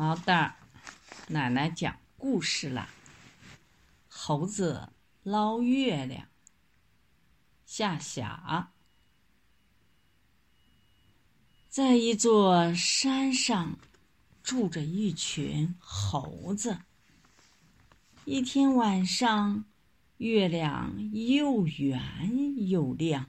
[0.00, 0.56] 毛蛋，
[1.28, 2.88] 奶奶讲故事啦。
[4.08, 4.88] 猴子
[5.22, 6.26] 捞月亮。
[7.66, 8.72] 下辖，
[11.68, 13.78] 在一座山上，
[14.42, 16.78] 住着一群猴子。
[18.24, 19.66] 一天晚上，
[20.16, 23.28] 月亮又圆又亮，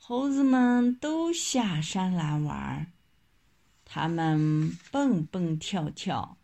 [0.00, 2.92] 猴子们都下山来玩
[3.84, 3.94] 儿。
[3.94, 6.36] 他们蹦蹦跳跳，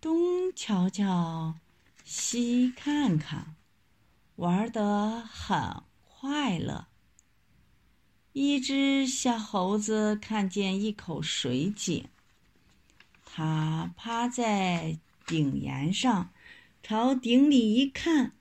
[0.00, 1.56] 东瞧瞧，
[2.04, 3.56] 西看看，
[4.36, 6.86] 玩得很快乐。
[8.32, 12.08] 一只小猴子看见一口水井，
[13.26, 16.30] 它趴在井沿上，
[16.82, 18.32] 朝井里一看，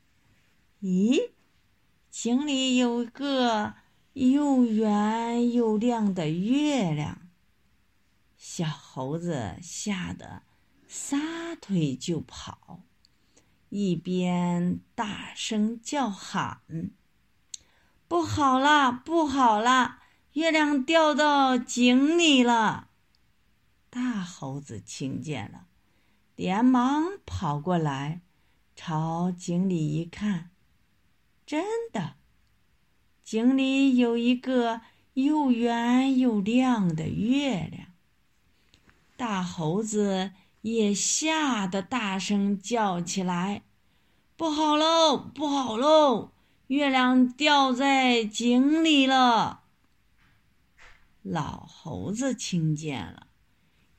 [0.82, 1.32] 咦，
[2.10, 3.74] 井里有个
[4.14, 7.21] 又圆又亮的月亮。
[8.62, 10.44] 小猴子吓得
[10.88, 12.84] 撒腿就跑，
[13.70, 16.62] 一边大声叫喊
[18.08, 20.04] ：“不好啦，不好啦！
[20.34, 22.92] 月亮掉到井里了！”
[23.90, 25.66] 大猴子听见了，
[26.36, 28.22] 连忙跑过来，
[28.76, 30.52] 朝井里一看，
[31.48, 32.14] 真的，
[33.24, 34.82] 井里有一个
[35.16, 37.91] 又圆又亮的月亮。
[39.32, 43.64] 大猴子也吓得大声叫起来
[44.36, 46.34] ：“不好喽，不好喽！
[46.68, 49.64] 月亮掉在井里了。”
[51.24, 53.28] 老猴子听见了，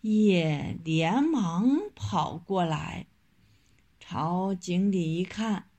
[0.03, 3.07] 也连忙跑过来，
[3.99, 5.71] 朝井里一看，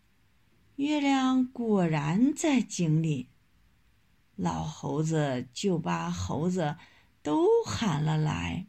[0.78, 3.30] 月亮果然在井里。
[4.36, 6.76] 老猴子就把猴子
[7.22, 8.66] 都喊了来。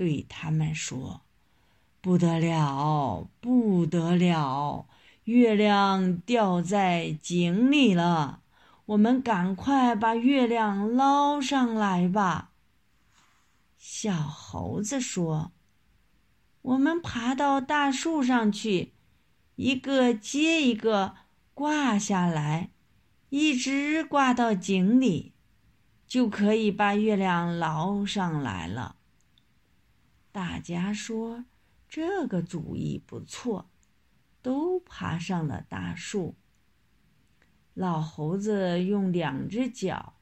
[0.00, 1.20] 对他们说
[2.00, 4.86] ：“不得了，不得了！
[5.24, 8.40] 月亮掉在井里了，
[8.86, 12.52] 我们赶快把月亮捞上来吧。”
[13.76, 15.52] 小猴子说
[16.62, 18.94] ：“我们爬到大树上去，
[19.56, 21.16] 一个接一个
[21.52, 22.70] 挂下来，
[23.28, 25.34] 一直挂到井里，
[26.06, 28.96] 就可以把月亮捞上来了。”
[30.32, 31.44] 大家说
[31.88, 33.70] ：“这个主意不错。”
[34.42, 36.34] 都爬上了大树。
[37.74, 40.14] 老猴子用两只脚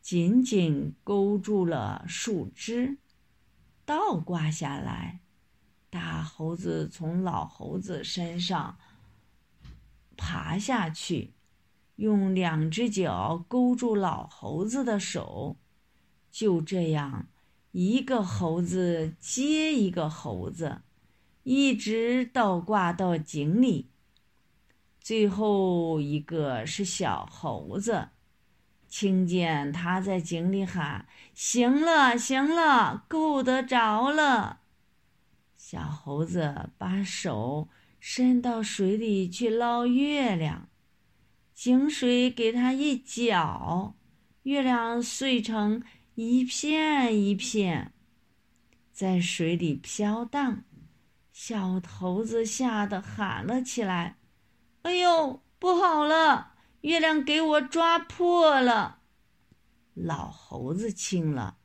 [0.00, 2.96] 紧紧勾住了树枝，
[3.84, 5.20] 倒挂下来。
[5.90, 8.78] 大猴子从老猴子身上
[10.16, 11.34] 爬下去，
[11.96, 15.58] 用两只脚勾住老猴子的手，
[16.30, 17.28] 就这样。
[17.78, 20.80] 一个猴子接一个猴子，
[21.42, 23.90] 一直倒挂到井里。
[24.98, 28.08] 最后一个是小猴子，
[28.88, 31.06] 听见他在井里喊
[31.36, 34.60] ：“行了，行了，够得着了。”
[35.54, 37.68] 小猴子把手
[38.00, 40.70] 伸到水里去捞月亮，
[41.52, 43.94] 井水给他一搅，
[44.44, 45.82] 月亮碎成。
[46.16, 47.92] 一片一片，
[48.90, 50.64] 在水里飘荡，
[51.30, 54.16] 小猴子吓得喊了起来
[54.80, 56.54] ：“哎呦，不好了！
[56.80, 59.02] 月亮给我抓破了！”
[59.92, 61.58] 老猴子听了，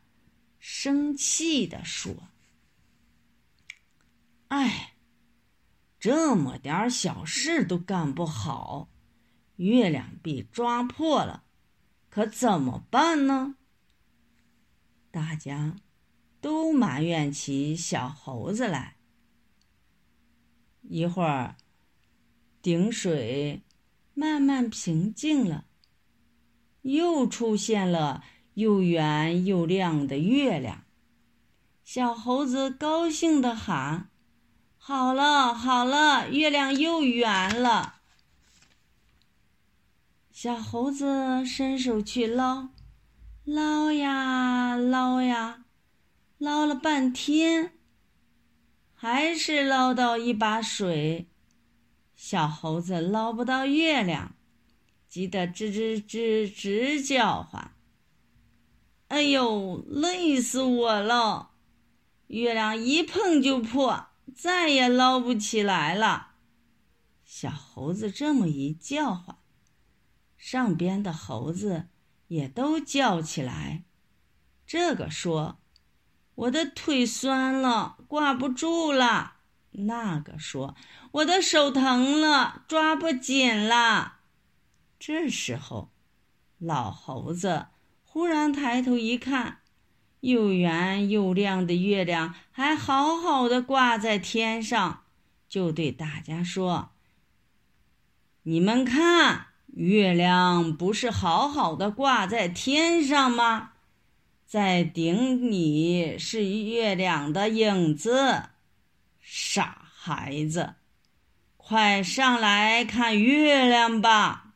[0.59, 2.13] 生气地说
[4.49, 4.95] ：“哎，
[5.97, 8.89] 这么点小事都干不好，
[9.55, 11.45] 月亮被抓破了，
[12.09, 13.55] 可怎么办呢？”
[15.11, 15.75] 大家
[16.39, 18.95] 都埋怨起小猴子来。
[20.81, 21.57] 一会儿，
[22.61, 23.61] 顶水
[24.13, 25.65] 慢慢平静了，
[26.81, 28.23] 又出现了
[28.53, 30.85] 又圆又亮的月亮。
[31.83, 34.09] 小猴子高兴地喊
[34.77, 38.01] ：“好了，好了，月亮又圆了。”
[40.31, 42.69] 小猴子伸手去捞。
[43.53, 45.65] 捞呀捞呀，
[46.37, 47.73] 捞了半天，
[48.95, 51.27] 还是捞到一把水。
[52.15, 54.37] 小猴子捞不到月亮，
[55.09, 57.73] 急得吱吱吱直叫唤。
[59.09, 61.51] 哎呦，累死我了！
[62.27, 66.35] 月亮一碰就破，再也捞不起来了。
[67.25, 69.35] 小猴子这么一叫唤，
[70.37, 71.89] 上边的猴子。
[72.31, 73.83] 也都叫起来。
[74.65, 75.59] 这个说
[76.35, 79.33] ：“我的腿酸了，挂不住了。
[79.71, 80.73] 那个说
[81.11, 84.19] ：“我的手疼了，抓不紧了。”
[84.97, 85.91] 这时候，
[86.57, 87.65] 老猴子
[88.05, 89.59] 忽然抬头一看，
[90.21, 95.03] 又圆又亮的月亮还好好的挂在天上，
[95.49, 96.91] 就对大家说
[98.43, 103.71] ：“你们看，月亮不是好好的挂在天上吗？
[104.45, 108.43] 在顶里是月亮的影子。”
[109.23, 110.73] 傻孩子，
[111.55, 114.55] 快上来看月亮吧！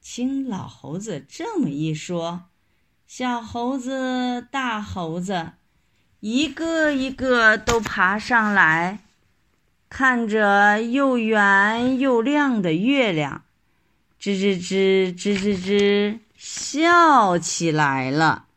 [0.00, 2.44] 听老猴子这么一说，
[3.06, 5.52] 小猴子、大猴子
[6.20, 9.00] 一个一个都爬上来，
[9.90, 13.44] 看着又圆又亮的月亮，
[14.20, 18.49] 吱吱吱吱吱吱笑起来了。